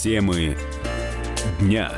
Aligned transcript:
Темы 0.00 0.56
дня. 1.60 1.92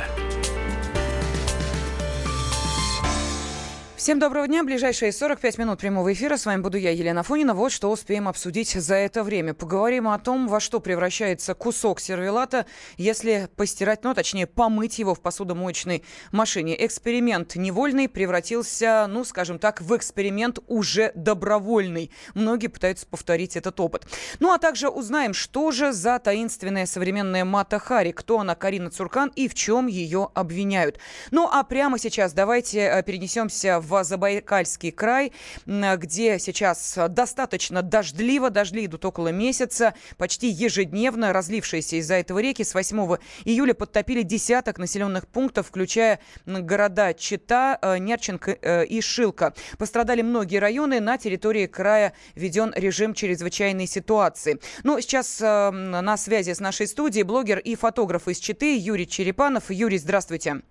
Всем 4.03 4.19
доброго 4.19 4.49
дня. 4.49 4.65
Ближайшие 4.65 5.13
45 5.13 5.59
минут 5.59 5.79
прямого 5.79 6.13
эфира. 6.13 6.37
С 6.37 6.45
вами 6.45 6.61
буду 6.61 6.77
я, 6.77 6.91
Елена 6.91 7.23
Фонина. 7.23 7.55
Вот 7.55 7.71
что 7.71 7.89
успеем 7.89 8.27
обсудить 8.27 8.73
за 8.73 8.97
это 8.97 9.23
время. 9.23 9.55
Поговорим 9.55 10.09
о 10.09 10.19
том, 10.19 10.49
во 10.49 10.59
что 10.59 10.81
превращается 10.81 11.55
кусок 11.55 12.01
сервелата, 12.01 12.67
если 12.97 13.49
постирать, 13.55 14.03
ну, 14.03 14.13
точнее, 14.13 14.49
помыть 14.49 14.99
его 14.99 15.15
в 15.15 15.21
посудомоечной 15.21 16.03
машине. 16.33 16.85
Эксперимент 16.85 17.55
невольный 17.55 18.09
превратился, 18.09 19.07
ну, 19.09 19.23
скажем 19.23 19.61
так, 19.61 19.81
в 19.81 19.97
эксперимент 19.97 20.59
уже 20.67 21.13
добровольный. 21.15 22.11
Многие 22.35 22.67
пытаются 22.67 23.07
повторить 23.07 23.55
этот 23.57 23.79
опыт. 23.79 24.09
Ну, 24.41 24.53
а 24.53 24.59
также 24.59 24.89
узнаем, 24.89 25.33
что 25.33 25.71
же 25.71 25.93
за 25.93 26.19
таинственная 26.19 26.87
современная 26.87 27.45
Мата 27.45 27.79
Хари, 27.79 28.11
кто 28.11 28.41
она, 28.41 28.57
Карина 28.57 28.91
Цуркан, 28.91 29.31
и 29.37 29.47
в 29.47 29.55
чем 29.55 29.87
ее 29.87 30.29
обвиняют. 30.35 30.99
Ну, 31.31 31.49
а 31.49 31.63
прямо 31.63 32.01
сейчас 32.01 32.33
давайте 32.33 32.81
э, 32.81 33.03
перенесемся 33.05 33.79
в 33.79 33.92
в 33.93 34.05
Забайкальский 34.05 34.91
край, 34.91 35.33
где 35.67 36.39
сейчас 36.39 36.99
достаточно 37.09 37.83
дождливо, 37.83 38.51
дожди 38.51 38.87
идут 38.87 39.05
около 39.05 39.29
месяца, 39.29 39.95
почти 40.17 40.49
ежедневно 40.49 41.33
разлившиеся 41.33 41.97
из-за 41.97 42.15
этого 42.15 42.39
реки 42.39 42.65
с 42.65 42.75
8 42.75 43.17
июля 43.45 43.75
подтопили 43.75 44.23
десяток 44.23 44.79
населенных 44.79 45.29
пунктов, 45.29 45.69
включая 45.69 46.21
города 46.47 47.15
Чита, 47.15 47.79
э, 47.81 47.99
Нерченко 47.99 48.59
э, 48.61 48.87
и 48.87 49.01
Шилка. 49.01 49.55
Пострадали 49.79 50.23
многие 50.23 50.59
районы, 50.59 51.01
на 51.01 51.19
территории 51.19 51.67
края 51.67 52.13
введен 52.35 52.73
режим 52.75 53.15
чрезвычайной 53.15 53.87
ситуации. 53.87 54.59
Ну, 54.85 55.01
сейчас 55.01 55.41
э, 55.41 55.71
на 55.71 56.17
связи 56.17 56.53
с 56.53 56.61
нашей 56.61 56.87
студией 56.87 57.25
блогер 57.25 57.59
и 57.59 57.75
фотограф 57.75 58.29
из 58.29 58.39
Читы 58.39 58.79
Юрий 58.79 59.07
Черепанов. 59.07 59.71
Юрий, 59.71 59.99
здравствуйте. 59.99 60.63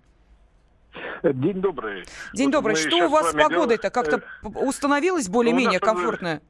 День 1.22 1.60
добрый. 1.60 2.04
День 2.34 2.46
вот 2.46 2.52
добрый. 2.52 2.76
Что 2.76 3.06
у 3.06 3.08
вас 3.08 3.30
с 3.30 3.34
погодой-то? 3.34 3.90
Как-то 3.90 4.16
э, 4.16 4.46
установилась 4.46 5.28
более-менее 5.28 5.78
ну, 5.80 5.86
комфортная? 5.86 6.42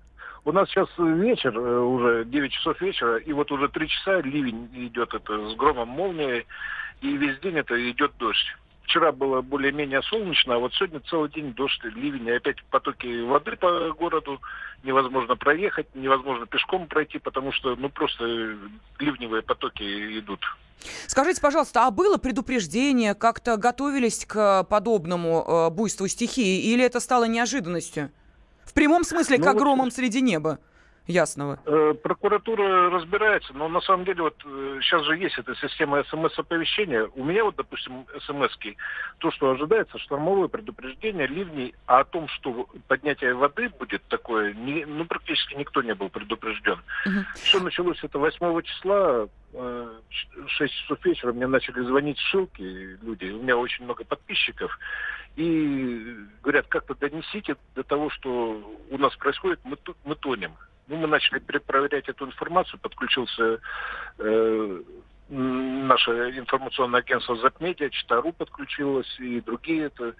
У 0.45 0.53
нас 0.53 0.69
сейчас 0.69 0.89
вечер, 0.98 1.56
э, 1.56 1.81
уже 1.81 2.25
9 2.25 2.53
часов 2.53 2.81
вечера, 2.81 3.19
и 3.19 3.33
вот 3.33 3.53
уже 3.53 3.69
3 3.69 3.89
часа 3.89 4.20
ливень 4.20 4.69
идет 4.73 5.12
это 5.15 5.50
с 5.50 5.56
громом 5.56 5.89
молнии, 5.89 6.47
и 7.03 7.17
весь 7.17 7.39
день 7.41 7.59
это 7.59 7.91
идет 7.91 8.12
дождь. 8.19 8.56
Вчера 8.84 9.12
было 9.12 9.41
более-менее 9.42 10.02
солнечно, 10.02 10.56
а 10.56 10.58
вот 10.58 10.75
сегодня 10.75 11.00
целый 11.08 11.30
день 11.30 11.55
дождь, 11.55 11.80
ливень, 11.84 12.27
и 12.27 12.33
опять 12.33 12.62
потоки 12.64 13.22
воды 13.22 13.56
по 13.56 13.92
городу, 13.92 14.41
невозможно 14.83 15.36
проехать, 15.36 15.86
невозможно 15.94 16.47
пешком 16.47 16.86
пройти, 16.86 17.19
потому 17.19 17.53
что 17.53 17.77
ну 17.77 17.88
просто 17.88 18.25
ливневые 18.98 19.42
потоки 19.42 20.19
идут. 20.19 20.41
Скажите, 21.06 21.41
пожалуйста, 21.41 21.86
а 21.86 21.91
было 21.91 22.16
предупреждение, 22.16 23.14
как-то 23.14 23.56
готовились 23.56 24.25
к 24.27 24.64
подобному 24.64 25.44
э, 25.47 25.70
буйству 25.70 26.08
стихии, 26.08 26.72
или 26.72 26.84
это 26.84 27.00
стало 27.00 27.25
неожиданностью? 27.25 28.10
В 28.64 28.72
прямом 28.75 29.05
смысле, 29.05 29.38
ну, 29.38 29.44
к 29.44 29.47
огромам 29.47 29.86
вот... 29.86 29.94
среди 29.94 30.20
неба? 30.20 30.58
Ясного? 31.06 31.58
Э, 31.67 31.95
прокуратура 31.95 32.91
разбирается, 32.91 33.53
но 33.55 33.69
на 33.69 33.81
самом 33.81 34.05
деле 34.05 34.22
вот 34.22 34.36
э, 34.45 34.78
сейчас 34.83 35.05
же 35.05 35.17
есть 35.17 35.39
эта 35.39 35.55
система 35.56 36.03
смс-оповещения. 36.05 37.09
У 37.14 37.25
меня 37.25 37.44
вот, 37.44 37.56
допустим, 37.56 38.06
смс 38.27 38.56
то, 39.19 39.31
что 39.31 39.50
ожидается, 39.50 39.98
штормовое 39.98 40.48
предупреждение, 40.48 41.27
ливней, 41.27 41.75
а 41.86 42.00
о 42.00 42.05
том, 42.05 42.28
что 42.28 42.69
поднятие 42.86 43.34
воды 43.34 43.69
будет 43.70 44.03
такое, 44.09 44.53
не, 44.55 44.84
ну, 44.84 45.05
практически 45.05 45.55
никто 45.55 45.83
не 45.83 45.94
был 45.94 46.09
предупрежден. 46.09 46.81
Угу. 47.06 47.25
Все 47.37 47.61
началось 47.61 48.03
это 48.03 48.19
8 48.19 48.62
числа, 48.62 49.28
6 49.53 49.55
э, 49.55 50.69
часов 50.69 51.05
вечера 51.05 51.33
мне 51.33 51.47
начали 51.47 51.81
звонить 51.83 52.19
шилки 52.19 52.62
люди, 53.03 53.31
у 53.31 53.42
меня 53.42 53.56
очень 53.56 53.84
много 53.84 54.05
подписчиков, 54.05 54.78
и 55.37 56.16
говорят, 56.43 56.66
как-то 56.69 56.94
донесите 56.94 57.56
до 57.75 57.82
того, 57.82 58.10
что 58.10 58.78
у 58.91 58.99
нас 58.99 59.15
происходит, 59.16 59.60
мы, 59.65 59.76
мы 60.05 60.15
тонем. 60.15 60.53
Ну, 60.88 60.97
мы 60.97 61.06
начали 61.06 61.38
перепроверять 61.38 62.09
эту 62.09 62.26
информацию, 62.26 62.81
подключился 62.81 63.60
э, 64.19 64.82
наше 65.28 66.10
информационное 66.37 67.00
агентство 67.00 67.37
Запмедиа, 67.37 67.88
Читару 67.91 68.32
подключилось 68.32 69.19
и 69.19 69.41
другие 69.41 69.84
это. 69.84 70.15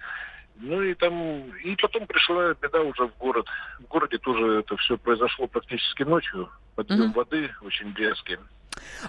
Ну 0.55 0.81
и 0.81 0.93
там, 0.93 1.49
и 1.63 1.75
потом 1.75 2.05
пришла 2.05 2.53
беда 2.53 2.81
уже 2.81 3.07
в 3.07 3.17
город. 3.17 3.47
В 3.79 3.87
городе 3.87 4.17
тоже 4.19 4.59
это 4.59 4.77
все 4.77 4.97
произошло 4.97 5.47
практически 5.47 6.03
ночью. 6.03 6.49
Подъем 6.75 7.09
mm-hmm. 7.09 7.13
воды 7.13 7.49
очень 7.61 7.93
резкий. 7.95 8.37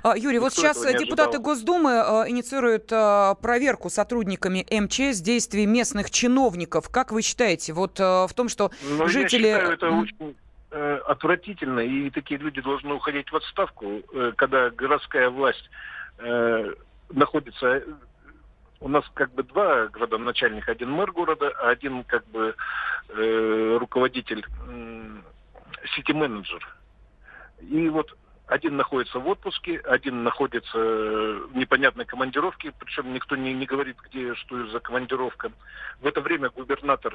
А, 0.03 0.17
Юрий, 0.17 0.37
Никто 0.37 0.45
вот 0.45 0.53
сейчас 0.55 0.83
депутаты 0.99 1.39
Госдумы 1.39 1.91
э, 1.91 2.31
инициируют 2.31 2.91
э, 2.91 3.35
проверку 3.41 3.91
сотрудниками 3.91 4.67
МЧС 4.71 5.21
действий 5.21 5.67
местных 5.67 6.11
чиновников. 6.11 6.89
Как 6.91 7.13
вы 7.13 7.23
считаете, 7.23 7.73
вот 7.73 7.99
э, 8.01 8.27
в 8.27 8.31
том, 8.35 8.49
что 8.49 8.71
ну, 8.83 9.07
жители... 9.09 9.49
Я 9.49 9.61
считаю, 9.61 9.75
это 9.75 9.91
очень 9.91 10.37
э, 10.75 10.97
отвратительно, 11.07 11.81
и 11.81 12.11
такие 12.11 12.39
люди 12.41 12.61
должны 12.61 12.95
уходить 12.95 13.31
в 13.31 13.37
отставку, 13.37 14.03
э, 14.13 14.33
когда 14.37 14.71
городская 14.71 15.31
власть 15.31 15.71
э, 16.19 16.75
находится... 17.11 17.83
У 18.81 18.89
нас 18.89 19.05
как 19.15 19.33
бы 19.33 19.45
два 19.45 19.87
градоначальника, 19.87 20.73
один 20.73 20.91
мэр 20.91 21.11
города, 21.13 21.51
а 21.59 21.71
один 21.71 22.05
как 22.05 22.27
бы 22.27 22.55
руководитель 23.09 24.45
э, 24.69 25.17
сити-менеджер. 25.95 26.67
И 27.61 27.89
вот 27.89 28.15
один 28.47 28.77
находится 28.77 29.21
в 29.21 29.29
отпуске, 29.29 29.79
один 29.79 30.23
находится 30.23 30.77
в 30.77 31.57
непонятной 31.57 32.05
командировке, 32.05 32.73
причем 32.79 33.15
никто 33.15 33.37
не, 33.37 33.55
не 33.55 33.65
говорит, 33.65 33.97
где 34.11 34.35
что 34.35 34.67
за 34.67 34.81
командировка. 34.81 35.53
В 36.01 36.07
это 36.07 36.21
время 36.21 36.51
губернатор 36.51 37.15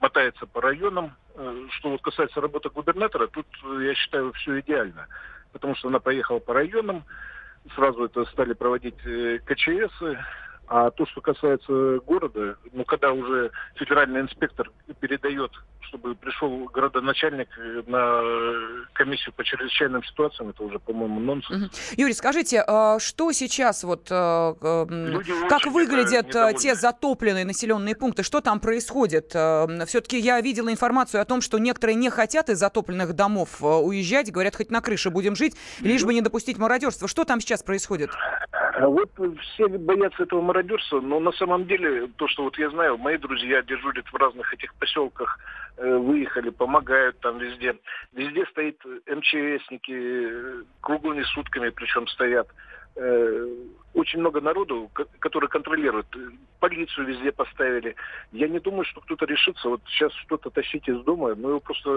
мотается 0.00 0.46
по 0.46 0.60
районам. 0.60 1.14
Э, 1.34 1.66
что 1.70 1.90
вот 1.90 2.02
касается 2.02 2.40
работы 2.40 2.68
губернатора, 2.70 3.26
тут, 3.28 3.46
э, 3.64 3.84
я 3.84 3.94
считаю, 3.94 4.32
все 4.32 4.60
идеально. 4.60 5.06
Потому 5.52 5.74
что 5.76 5.88
она 5.88 5.98
поехала 5.98 6.38
по 6.38 6.54
районам, 6.54 7.04
сразу 7.74 8.04
это 8.04 8.24
стали 8.26 8.52
проводить 8.54 8.98
э, 9.04 9.38
КЧС, 9.44 10.02
а 10.68 10.90
то, 10.90 11.06
что 11.06 11.20
касается 11.20 11.98
города, 12.06 12.56
ну, 12.72 12.84
когда 12.84 13.12
уже 13.12 13.50
федеральный 13.76 14.20
инспектор 14.20 14.70
передает, 15.00 15.50
чтобы 15.80 16.14
пришел 16.14 16.64
городоначальник 16.66 17.48
на 17.86 18.22
комиссию 18.92 19.32
по 19.34 19.44
чрезвычайным 19.44 20.04
ситуациям, 20.04 20.50
это 20.50 20.62
уже, 20.62 20.78
по-моему, 20.78 21.20
нонсенс. 21.20 21.70
Юрий, 21.96 22.12
скажите, 22.12 22.62
а 22.66 22.98
что 22.98 23.32
сейчас, 23.32 23.84
вот, 23.84 24.10
Люди 24.10 25.48
как 25.48 25.66
выглядят 25.66 26.30
те 26.58 26.74
затопленные 26.74 27.46
населенные 27.46 27.96
пункты, 27.96 28.22
что 28.22 28.40
там 28.40 28.60
происходит? 28.60 29.28
Все-таки 29.28 30.18
я 30.18 30.40
видела 30.40 30.70
информацию 30.70 31.22
о 31.22 31.24
том, 31.24 31.40
что 31.40 31.58
некоторые 31.58 31.96
не 31.96 32.10
хотят 32.10 32.50
из 32.50 32.58
затопленных 32.58 33.14
домов 33.14 33.62
уезжать, 33.62 34.30
говорят, 34.30 34.56
хоть 34.56 34.70
на 34.70 34.82
крыше 34.82 35.08
будем 35.10 35.34
жить, 35.34 35.56
лишь 35.80 36.04
бы 36.04 36.12
не 36.12 36.20
допустить 36.20 36.58
мародерства. 36.58 37.08
Что 37.08 37.24
там 37.24 37.40
сейчас 37.40 37.62
происходит? 37.62 38.10
А 38.78 38.86
вот 38.86 39.10
все 39.40 39.66
боятся 39.66 40.22
этого 40.22 40.40
мародерства, 40.40 41.00
но 41.00 41.18
на 41.18 41.32
самом 41.32 41.66
деле, 41.66 42.06
то, 42.16 42.28
что 42.28 42.44
вот 42.44 42.56
я 42.58 42.70
знаю, 42.70 42.96
мои 42.96 43.16
друзья 43.16 43.60
дежурят 43.62 44.06
в 44.06 44.14
разных 44.14 44.54
этих 44.54 44.72
поселках, 44.76 45.40
э, 45.78 45.96
выехали, 45.96 46.50
помогают 46.50 47.18
там 47.18 47.38
везде. 47.38 47.74
Везде 48.12 48.46
стоит 48.46 48.80
МЧСники, 48.84 49.90
э, 49.90 50.62
круглыми 50.80 51.24
сутками 51.24 51.70
причем 51.70 52.06
стоят. 52.06 52.46
Э, 52.98 53.46
очень 53.94 54.20
много 54.20 54.40
народу, 54.40 54.90
который 55.18 55.48
контролирует. 55.48 56.06
Полицию 56.60 57.06
везде 57.06 57.32
поставили. 57.32 57.96
Я 58.32 58.46
не 58.48 58.60
думаю, 58.60 58.84
что 58.84 59.00
кто-то 59.00 59.24
решится 59.24 59.68
вот 59.68 59.80
сейчас 59.86 60.12
что-то 60.12 60.50
тащить 60.50 60.88
из 60.88 61.02
дома. 61.04 61.34
Ну, 61.34 61.48
его 61.48 61.60
просто... 61.60 61.90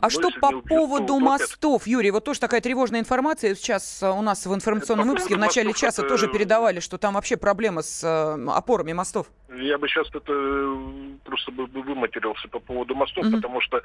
А 0.00 0.04
ну, 0.04 0.10
что 0.10 0.30
по 0.40 0.46
убьют, 0.46 0.64
поводу 0.64 1.18
мостов, 1.18 1.86
Юрий? 1.86 2.10
Вот 2.10 2.24
тоже 2.24 2.40
такая 2.40 2.60
тревожная 2.60 3.00
информация. 3.00 3.54
Сейчас 3.54 4.02
у 4.02 4.22
нас 4.22 4.46
в 4.46 4.54
информационном 4.54 5.08
выпуске 5.08 5.34
в 5.34 5.38
начале 5.38 5.72
часа 5.72 6.02
это... 6.02 6.08
тоже 6.08 6.28
передавали, 6.28 6.80
что 6.80 6.96
там 6.96 7.14
вообще 7.14 7.36
проблема 7.36 7.82
с 7.82 8.04
э, 8.04 8.50
опорами 8.50 8.92
мостов. 8.92 9.26
Я 9.54 9.78
бы 9.78 9.88
сейчас 9.88 10.08
это 10.08 10.32
э, 10.32 10.76
просто 11.24 11.50
бы 11.52 11.66
выматерился 11.66 12.48
по 12.48 12.60
поводу 12.60 12.94
мостов, 12.94 13.26
угу. 13.26 13.36
потому 13.36 13.60
что 13.60 13.82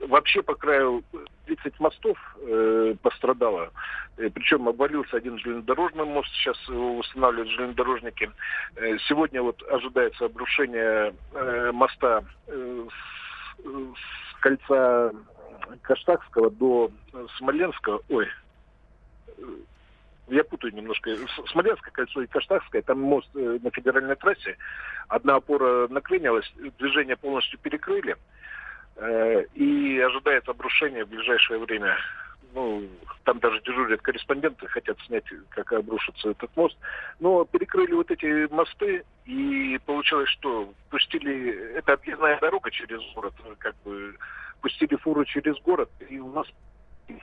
вообще 0.00 0.42
по 0.42 0.54
краю 0.54 1.02
30 1.12 1.43
мостов 1.84 2.18
э, 2.40 2.94
пострадало. 3.02 3.70
Э, 4.16 4.30
причем 4.30 4.68
обвалился 4.68 5.16
один 5.16 5.38
железнодорожный 5.38 6.04
мост, 6.04 6.30
сейчас 6.34 6.56
его 6.68 6.96
восстанавливают 6.96 7.50
железнодорожники. 7.50 8.30
Э, 8.76 8.98
сегодня 9.08 9.42
вот 9.42 9.62
ожидается 9.70 10.24
обрушение 10.24 11.14
э, 11.34 11.72
моста 11.72 12.24
э, 12.46 12.86
с, 12.88 13.64
с 13.64 14.40
кольца 14.40 15.12
Каштакского 15.82 16.50
до 16.50 16.90
Смоленска. 17.36 17.98
Ой, 18.08 18.28
э, 19.36 19.42
я 20.28 20.42
путаю 20.44 20.74
немножко. 20.74 21.10
Смоленское 21.52 21.92
кольцо 21.92 22.22
и 22.22 22.26
Каштахское, 22.26 22.82
там 22.82 23.00
мост 23.00 23.28
э, 23.34 23.58
на 23.62 23.70
федеральной 23.70 24.16
трассе. 24.16 24.56
Одна 25.08 25.36
опора 25.36 25.88
наклинилась, 25.88 26.50
движение 26.78 27.16
полностью 27.16 27.58
перекрыли. 27.58 28.16
Э, 28.96 29.44
и 29.54 29.98
ожидает 30.00 30.48
обрушение 30.48 31.04
в 31.04 31.08
ближайшее 31.08 31.58
время. 31.58 31.96
ну, 32.54 32.88
там 33.24 33.40
даже 33.40 33.60
дежурят 33.62 34.00
корреспонденты, 34.02 34.68
хотят 34.68 34.96
снять, 35.06 35.24
как 35.48 35.72
обрушится 35.72 36.30
этот 36.30 36.56
мост. 36.56 36.76
Но 37.18 37.44
перекрыли 37.44 37.94
вот 37.94 38.10
эти 38.10 38.52
мосты, 38.52 39.04
и 39.24 39.80
получилось, 39.86 40.28
что 40.28 40.72
пустили, 40.90 41.74
это 41.74 41.94
объездная 41.94 42.38
дорога 42.38 42.70
через 42.70 43.00
город, 43.14 43.34
как 43.58 43.74
бы 43.84 44.14
пустили 44.60 44.94
фуру 44.96 45.24
через 45.24 45.58
город, 45.62 45.90
и 46.08 46.18
у 46.18 46.30
нас 46.32 46.46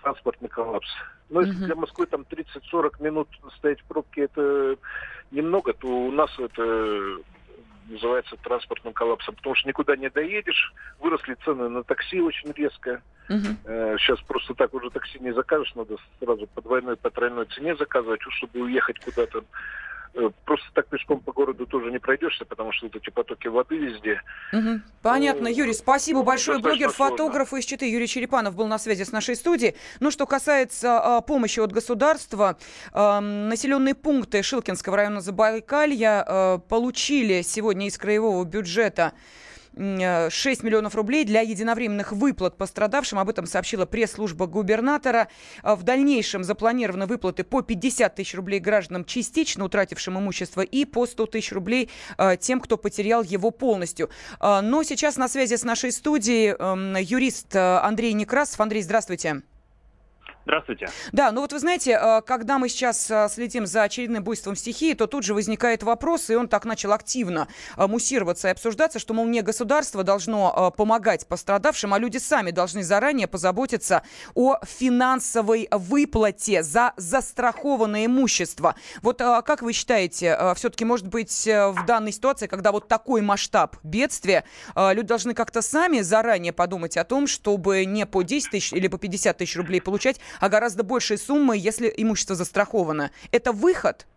транспортный 0.01 0.49
коллапс. 0.49 0.89
Но 1.29 1.41
если 1.41 1.65
для 1.65 1.75
Москвы 1.75 2.05
там 2.07 2.25
30-40 2.29 3.01
минут 3.01 3.29
стоять 3.57 3.79
в 3.81 3.85
пробке, 3.85 4.23
это 4.23 4.75
немного, 5.31 5.73
то 5.73 5.87
у 5.87 6.11
нас 6.11 6.29
это 6.37 7.17
называется 7.91 8.35
транспортным 8.37 8.93
коллапсом, 8.93 9.35
потому 9.35 9.55
что 9.55 9.67
никуда 9.67 9.95
не 9.95 10.09
доедешь, 10.09 10.73
выросли 10.99 11.35
цены 11.45 11.69
на 11.69 11.83
такси 11.83 12.21
очень 12.21 12.51
резко. 12.51 13.01
Uh-huh. 13.29 13.97
Сейчас 13.97 14.19
просто 14.21 14.53
так 14.53 14.73
уже 14.73 14.89
такси 14.89 15.19
не 15.19 15.33
закажешь, 15.33 15.73
надо 15.75 15.97
сразу 16.19 16.47
по 16.47 16.61
двойной, 16.61 16.97
по 16.97 17.09
тройной 17.09 17.45
цене 17.45 17.75
заказывать, 17.75 18.21
чтобы 18.29 18.61
уехать 18.61 18.99
куда-то. 18.99 19.43
Э, 20.13 20.29
просто 20.45 20.65
так 20.73 20.87
пешком 20.87 21.21
по 21.21 21.31
городу 21.31 21.65
тоже 21.65 21.89
не 21.89 21.99
пройдешься, 21.99 22.43
потому 22.43 22.73
что 22.73 22.87
вот 22.87 22.95
эти 22.95 23.09
потоки 23.09 23.47
воды 23.47 23.77
везде. 23.77 24.21
Угу. 24.51 24.81
Понятно, 25.01 25.43
ну, 25.43 25.55
Юрий, 25.55 25.73
спасибо 25.73 26.23
большое. 26.23 26.59
Блогер-фотограф 26.59 27.53
из 27.53 27.63
Читы 27.63 27.89
Юрий 27.89 28.07
Черепанов 28.07 28.55
был 28.55 28.67
на 28.67 28.77
связи 28.77 29.03
с 29.03 29.11
нашей 29.13 29.35
студией. 29.35 29.75
Ну, 30.01 30.11
что 30.11 30.25
касается 30.25 31.01
э, 31.03 31.25
помощи 31.25 31.61
от 31.61 31.71
государства, 31.71 32.57
э, 32.93 33.19
населенные 33.19 33.95
пункты 33.95 34.43
Шилкинского 34.43 34.97
района 34.97 35.21
Забайкалья 35.21 36.25
э, 36.27 36.59
получили 36.67 37.41
сегодня 37.41 37.87
из 37.87 37.97
краевого 37.97 38.43
бюджета 38.43 39.13
6 39.75 39.79
э, 39.79 40.65
миллионов 40.65 40.95
рублей 40.95 41.23
для 41.23 41.41
единовременных 41.41 42.11
выплат 42.11 42.57
пострадавшим. 42.57 43.19
Об 43.19 43.29
этом 43.29 43.45
сообщила 43.45 43.85
пресс-служба 43.85 44.47
губернатора. 44.47 45.29
Э, 45.63 45.75
в 45.75 45.83
дальнейшем 45.83 46.43
запланированы 46.43 47.05
выплаты 47.05 47.43
по 47.43 47.61
50 47.61 48.15
тысяч 48.15 48.35
рублей 48.35 48.59
гражданам, 48.59 49.05
частично 49.05 49.65
утратившим 49.65 50.19
имущество, 50.19 50.61
и 50.61 50.85
по 50.85 51.05
100 51.05 51.25
тысяч 51.27 51.51
рублей 51.51 51.89
э, 52.17 52.37
тем, 52.39 52.59
кто 52.59 52.77
потерял 52.77 53.23
его 53.23 53.51
полностью. 53.51 54.09
Но 54.39 54.83
сейчас 54.83 55.17
на 55.17 55.27
связи 55.27 55.55
с 55.55 55.63
нашей 55.63 55.91
студией 55.91 56.55
эм, 56.57 56.95
юрист 56.95 57.55
Андрей 57.55 58.13
Некрасов. 58.13 58.59
Андрей, 58.59 58.81
здравствуйте. 58.81 59.43
Здравствуйте. 60.43 60.89
Да, 61.11 61.31
ну 61.31 61.41
вот 61.41 61.53
вы 61.53 61.59
знаете, 61.59 61.99
э, 62.01 62.21
когда 62.21 62.57
мы 62.57 62.67
сейчас 62.67 63.11
э, 63.11 63.27
следим 63.29 63.67
за 63.67 63.83
очередным 63.83 64.23
буйством 64.23 64.55
стихии, 64.55 64.93
то 64.95 65.05
тут 65.05 65.23
же 65.23 65.35
возникает 65.35 65.83
вопрос, 65.83 66.31
и 66.31 66.35
он 66.35 66.47
так 66.47 66.65
начал 66.65 66.93
активно 66.93 67.47
э, 67.77 67.85
муссироваться 67.85 68.47
и 68.47 68.51
обсуждаться, 68.51 68.97
что, 68.97 69.13
мол, 69.13 69.27
не 69.27 69.41
государство 69.41 70.03
должно 70.03 70.71
помогать 70.75 71.27
пострадавшим, 71.27 71.93
а 71.93 71.99
люди 71.99 72.17
сами 72.17 72.51
должны 72.51 72.83
заранее 72.83 73.27
позаботиться 73.27 74.01
о 74.33 74.57
финансовой 74.65 75.67
выплате 75.71 76.63
за 76.63 76.93
застрахованное 76.97 78.07
имущество. 78.07 78.75
Вот 79.01 79.19
как 79.19 79.61
вы 79.61 79.73
считаете, 79.73 80.37
все-таки, 80.55 80.85
может 80.85 81.07
быть, 81.07 81.45
в 81.45 81.85
данной 81.85 82.11
ситуации, 82.11 82.47
когда 82.47 82.71
вот 82.71 82.87
такой 82.87 83.21
масштаб 83.21 83.77
бедствия, 83.83 84.43
люди 84.75 85.07
должны 85.07 85.33
как-то 85.33 85.61
сами 85.61 86.01
заранее 86.01 86.53
подумать 86.53 86.97
о 86.97 87.03
том, 87.03 87.27
чтобы 87.27 87.85
не 87.85 88.05
по 88.05 88.21
10 88.21 88.51
тысяч 88.51 88.73
или 88.73 88.87
по 88.87 88.97
50 88.97 89.37
тысяч 89.37 89.55
рублей 89.55 89.81
получать, 89.81 90.19
а 90.39 90.49
гораздо 90.49 90.83
большей 90.83 91.17
суммы, 91.17 91.57
если 91.57 91.91
имущество 91.95 92.35
застраховано. 92.35 93.11
Это 93.31 93.51
выход? 93.51 94.07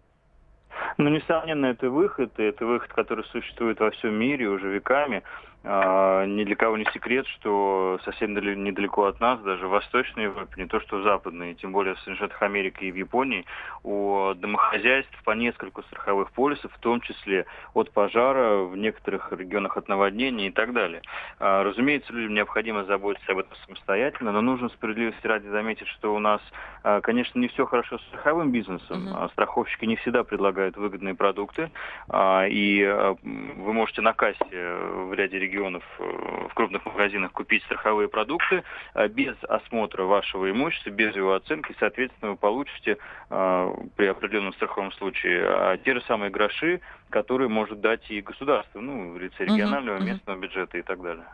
Ну, 0.97 1.09
несомненно, 1.09 1.67
это 1.67 1.91
выход, 1.91 2.33
и 2.39 2.43
это 2.43 2.67
выход, 2.67 2.93
который 2.93 3.25
существует 3.27 3.81
во 3.81 3.91
всем 3.91 4.15
мире 4.15 4.49
уже 4.49 4.69
веками. 4.69 5.23
А, 5.67 6.27
ни 6.27 6.45
для 6.45 6.57
кого 6.57 6.77
не 6.77 6.85
секрет, 6.93 7.27
что 7.27 7.99
совсем 8.05 8.35
недалеко 8.35 9.07
от 9.07 9.19
нас, 9.21 9.41
даже 9.41 9.67
в 9.67 9.71
Восточной 9.71 10.25
Европе, 10.25 10.53
не 10.59 10.69
то 10.69 10.79
что 10.81 10.99
в 10.99 11.03
Западной, 11.03 11.55
тем 11.55 11.73
более 11.73 11.95
в 11.95 12.01
Соединенных 12.01 12.43
Америки 12.43 12.85
и 12.85 12.93
в 12.93 12.97
Японии, 12.97 13.47
у 13.83 14.35
домохозяйств 14.35 15.17
по 15.25 15.31
нескольку 15.31 15.83
страховых 15.85 16.33
полисов, 16.33 16.71
в 16.73 16.79
том 16.81 17.01
числе 17.01 17.47
от 17.73 17.91
пожара, 17.93 18.65
в 18.65 18.77
некоторых 18.77 19.33
регионах 19.33 19.79
от 19.79 19.89
наводнения 19.89 20.49
и 20.49 20.51
так 20.51 20.75
далее. 20.75 21.01
А, 21.39 21.65
разумеется, 21.65 22.13
людям 22.13 22.35
необходимо 22.35 22.85
заботиться 22.85 23.33
об 23.33 23.39
этом 23.39 23.57
самостоятельно, 23.65 24.33
но 24.33 24.43
нужно 24.43 24.69
справедливости 24.69 25.27
ради 25.27 25.47
заметить, 25.47 25.89
что 25.89 26.15
у 26.15 26.19
нас, 26.19 26.43
а, 26.83 27.01
конечно, 27.01 27.39
не 27.39 27.49
все 27.49 27.65
хорошо 27.65 27.99
с 27.99 28.03
страховым 28.09 28.53
бизнесом. 28.53 29.09
Uh-huh. 29.09 29.31
Страховщики 29.33 29.87
не 29.87 29.97
всегда 29.97 30.25
предлагают 30.25 30.77
выгодные 30.77 31.15
продукты, 31.15 31.71
и 32.15 33.15
вы 33.23 33.73
можете 33.73 34.03
на 34.03 34.13
кассе 34.13 34.39
в 34.43 35.15
ряде 35.15 35.39
регионов 35.39 35.54
регионов 35.55 35.85
э, 35.99 36.49
в 36.51 36.55
крупных 36.55 36.85
магазинах 36.85 37.33
купить 37.33 37.63
страховые 37.65 38.09
продукты 38.09 38.63
э, 38.95 39.09
без 39.09 39.35
осмотра 39.49 40.05
вашего 40.05 40.51
имущества, 40.51 40.91
без 40.91 41.15
его 41.15 41.35
оценки, 41.35 41.75
соответственно, 41.79 42.33
вы 42.33 42.37
получите 42.37 42.99
э, 43.31 43.75
при 43.97 44.07
определенном 44.07 44.53
страховом 44.55 44.93
случае 44.93 45.79
те 45.85 45.95
же 45.95 46.03
самые 46.07 46.31
гроши, 46.31 46.81
которые 47.11 47.49
может 47.49 47.81
дать 47.81 48.11
и 48.11 48.21
государство, 48.21 48.81
ну, 48.81 49.13
в 49.13 49.19
лице 49.19 49.45
регионального, 49.45 49.99
местного 49.99 50.39
бюджета 50.39 50.79
и 50.79 50.83
так 50.83 51.01
далее. 51.01 51.25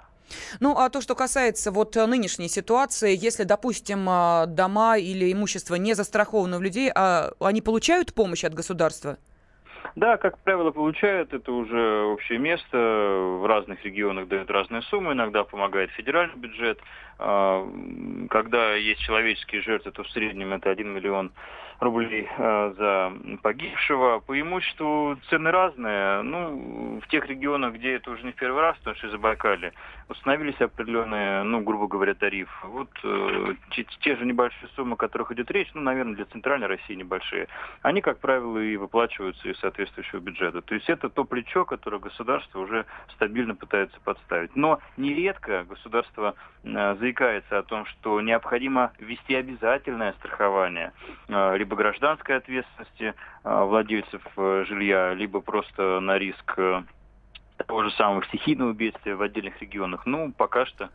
Ну, 0.61 0.77
а 0.77 0.89
то, 0.91 1.01
что 1.01 1.15
касается 1.15 1.73
вот 1.73 1.97
нынешней 1.97 2.49
ситуации, 2.49 3.17
если, 3.17 3.45
допустим, 3.45 4.05
дома 4.55 4.97
или 4.97 5.33
имущество 5.33 5.75
не 5.75 5.95
застраховано 5.95 6.59
у 6.59 6.61
людей, 6.61 6.91
а 6.95 7.33
они 7.41 7.61
получают 7.61 8.15
помощь 8.15 8.45
от 8.45 8.55
государства? 8.55 9.17
Да, 9.97 10.17
как 10.17 10.39
правило, 10.39 10.71
получают. 10.71 11.33
Это 11.33 11.53
уже 11.53 12.03
общее 12.05 12.39
место. 12.39 12.77
В 12.77 13.47
разных 13.47 13.85
регионах 13.85 14.29
дают 14.29 14.51
разные 14.51 14.83
суммы. 14.83 15.13
Иногда 15.13 15.45
помогает 15.45 15.91
федеральный 15.91 16.37
бюджет. 16.37 16.81
А, 17.23 17.69
когда 18.31 18.75
есть 18.75 19.01
человеческие 19.03 19.61
жертвы, 19.61 19.93
то 19.93 20.03
в 20.03 20.11
среднем 20.11 20.55
это 20.55 20.71
1 20.71 20.89
миллион 20.89 21.33
рублей 21.81 22.29
э, 22.37 22.75
за 22.77 23.13
погибшего. 23.43 24.21
По 24.21 24.39
имуществу 24.39 25.17
цены 25.29 25.51
разные. 25.51 26.23
Ну, 26.23 27.01
в 27.03 27.09
тех 27.09 27.27
регионах, 27.27 27.75
где 27.75 27.95
это 27.95 28.11
уже 28.11 28.25
не 28.25 28.33
в 28.33 28.37
первый 28.37 28.61
раз, 28.61 28.77
потому 28.79 28.97
что 28.97 29.07
из 29.07 29.13
Забайкалье, 29.13 29.73
установились 30.09 30.61
определенные, 30.61 31.43
ну, 31.43 31.61
грубо 31.61 31.87
говоря, 31.87 32.15
тарифы. 32.15 32.67
Вот 32.67 32.91
э, 33.03 33.55
те, 33.71 33.85
те 34.01 34.17
же 34.17 34.27
небольшие 34.27 34.69
суммы, 34.77 34.95
о 34.95 34.97
которых 34.97 35.33
идет 35.33 35.51
речь, 35.51 35.71
ну, 35.73 35.81
наверное, 35.81 36.15
для 36.17 36.27
центральной 36.27 36.67
России 36.67 36.95
небольшие, 36.95 37.49
они, 37.83 38.03
как 38.03 38.19
правило, 38.19 38.59
и 38.59 38.77
выплачиваются 38.77 39.49
из 39.49 39.59
соответствующего 39.61 40.21
бюджета. 40.21 40.61
То 40.61 40.75
есть 40.75 40.89
это 40.91 41.09
то 41.09 41.25
плечо, 41.25 41.65
которое 41.65 41.99
государство 41.99 42.61
уже 42.61 42.85
стабильно 43.15 43.55
пытается 43.55 43.99
подставить. 44.05 44.55
Но 44.55 44.81
нередко 44.97 45.65
государство 45.65 46.35
э, 46.63 46.97
заикается 47.11 47.59
о 47.59 47.63
том, 47.63 47.87
что 47.87 48.21
необходимо 48.21 48.93
ввести 48.99 49.35
обязательное 49.35 50.13
страхование, 50.15 50.93
э, 51.29 51.57
либо 51.57 51.75
гражданской 51.77 52.37
ответственности 52.37 53.15
э, 53.45 53.65
владельцев 53.65 54.23
э, 54.37 54.65
жилья, 54.69 55.15
либо 55.15 55.41
просто 55.41 55.99
на 56.01 56.19
риск 56.19 56.59
того 57.67 57.83
же 57.83 57.91
самого 57.93 58.25
стихийного 58.25 58.73
бедствия 58.73 59.17
в 59.17 59.23
отдельных 59.23 59.61
регионах. 59.61 60.07
Ну, 60.07 60.33
пока 60.33 60.67
что 60.67 60.91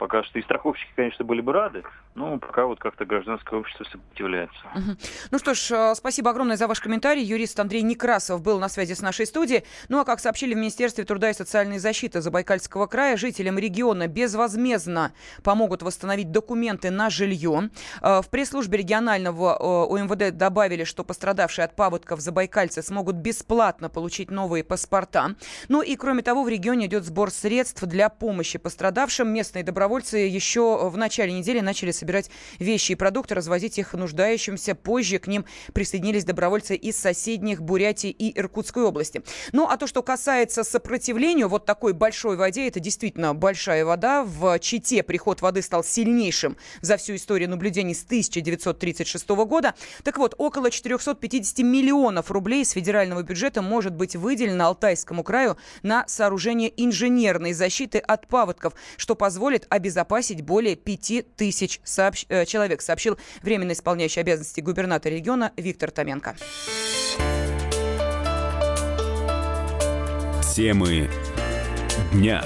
Пока 0.00 0.22
что 0.22 0.38
и 0.38 0.42
страховщики, 0.42 0.90
конечно, 0.96 1.26
были 1.26 1.42
бы 1.42 1.52
рады, 1.52 1.82
но 2.14 2.38
пока 2.38 2.64
вот 2.64 2.78
как-то 2.78 3.04
гражданское 3.04 3.60
общество 3.60 3.84
сопротивляется. 3.84 4.58
Ну 5.30 5.38
что 5.38 5.52
ж, 5.52 5.70
э, 5.72 5.94
спасибо 5.94 6.30
огромное 6.30 6.56
за 6.56 6.66
ваш 6.68 6.80
комментарий. 6.80 7.22
Юрист 7.22 7.60
Андрей 7.60 7.82
Некрасов 7.82 8.40
был 8.40 8.58
на 8.58 8.70
связи 8.70 8.94
с 8.94 9.02
нашей 9.02 9.26
студией. 9.26 9.62
Ну 9.90 10.00
а 10.00 10.06
как 10.06 10.18
сообщили 10.20 10.54
в 10.54 10.56
Министерстве 10.56 11.04
труда 11.04 11.28
и 11.28 11.34
социальной 11.34 11.78
защиты 11.78 12.22
Забайкальского 12.22 12.86
края, 12.86 13.18
жителям 13.18 13.58
региона 13.58 14.08
безвозмездно 14.08 15.12
помогут 15.44 15.82
восстановить 15.82 16.32
документы 16.32 16.90
на 16.90 17.10
жилье. 17.10 17.68
Э, 18.00 18.22
в 18.22 18.30
пресс-службе 18.30 18.78
регионального 18.78 19.58
э, 19.60 19.92
УМВД 19.92 20.34
добавили, 20.34 20.84
что 20.84 21.04
пострадавшие 21.04 21.66
от 21.66 21.76
паводков 21.76 22.20
забайкальцы 22.20 22.82
смогут 22.82 23.16
бесплатно 23.16 23.90
получить 23.90 24.30
новые 24.30 24.64
паспорта. 24.64 25.34
Ну 25.68 25.82
и 25.82 25.94
кроме 25.96 26.22
того, 26.22 26.42
в 26.42 26.48
регионе 26.48 26.86
идет 26.86 27.04
сбор 27.04 27.30
средств 27.30 27.82
для 27.82 28.08
помощи 28.08 28.58
пострадавшим. 28.58 29.28
Местные 29.28 29.62
добровольцы 29.62 29.89
добровольцы 29.90 30.18
еще 30.18 30.88
в 30.88 30.96
начале 30.96 31.32
недели 31.32 31.58
начали 31.58 31.90
собирать 31.90 32.30
вещи 32.60 32.92
и 32.92 32.94
продукты, 32.94 33.34
развозить 33.34 33.76
их 33.76 33.92
нуждающимся. 33.92 34.76
Позже 34.76 35.18
к 35.18 35.26
ним 35.26 35.44
присоединились 35.72 36.24
добровольцы 36.24 36.76
из 36.76 36.96
соседних 36.96 37.60
Бурятии 37.60 38.10
и 38.10 38.38
Иркутской 38.38 38.84
области. 38.84 39.24
Ну, 39.50 39.66
а 39.66 39.76
то, 39.76 39.88
что 39.88 40.04
касается 40.04 40.62
сопротивлению 40.62 41.48
вот 41.48 41.66
такой 41.66 41.92
большой 41.92 42.36
воде, 42.36 42.68
это 42.68 42.78
действительно 42.78 43.34
большая 43.34 43.84
вода. 43.84 44.22
В 44.22 44.60
Чите 44.60 45.02
приход 45.02 45.42
воды 45.42 45.60
стал 45.60 45.82
сильнейшим 45.82 46.56
за 46.82 46.96
всю 46.96 47.16
историю 47.16 47.50
наблюдений 47.50 47.94
с 47.94 48.04
1936 48.04 49.28
года. 49.28 49.74
Так 50.04 50.18
вот, 50.18 50.36
около 50.38 50.70
450 50.70 51.58
миллионов 51.64 52.30
рублей 52.30 52.62
из 52.62 52.70
федерального 52.70 53.24
бюджета 53.24 53.60
может 53.60 53.96
быть 53.96 54.14
выделено 54.14 54.68
Алтайскому 54.68 55.24
краю 55.24 55.56
на 55.82 56.06
сооружение 56.06 56.72
инженерной 56.76 57.54
защиты 57.54 57.98
от 57.98 58.28
паводков, 58.28 58.74
что 58.96 59.16
позволит 59.16 59.66
обезопасить 59.80 60.42
более 60.42 60.76
5 60.76 61.34
тысяч 61.36 61.80
сообщ... 61.82 62.26
Э, 62.28 62.44
человек, 62.44 62.82
сообщил 62.82 63.18
временно 63.42 63.72
исполняющий 63.72 64.20
обязанности 64.20 64.60
губернатора 64.60 65.14
региона 65.14 65.52
Виктор 65.56 65.90
Томенко. 65.90 66.36
Темы 70.54 71.08
дня. 72.12 72.44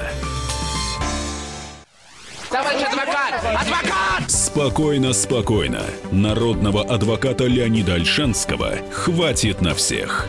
Товарищ 2.51 2.83
адвокат! 2.83 3.35
Адвокат! 3.45 4.31
Спокойно, 4.31 5.13
спокойно. 5.13 5.83
Народного 6.13 6.85
адвоката 6.85 7.45
Леонида 7.45 7.95
Альшанского 7.95 8.77
хватит 8.93 9.61
на 9.61 9.75
всех. 9.75 10.29